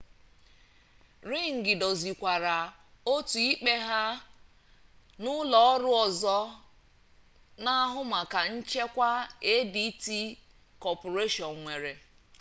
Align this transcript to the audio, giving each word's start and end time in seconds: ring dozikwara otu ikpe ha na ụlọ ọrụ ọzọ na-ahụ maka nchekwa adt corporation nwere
ring 1.31 1.55
dozikwara 1.81 2.57
otu 3.13 3.37
ikpe 3.51 3.73
ha 3.87 4.03
na 5.21 5.29
ụlọ 5.39 5.57
ọrụ 5.73 5.89
ọzọ 6.05 6.37
na-ahụ 7.63 7.99
maka 8.13 8.39
nchekwa 8.53 9.09
adt 9.55 10.07
corporation 10.83 11.51
nwere 11.63 11.93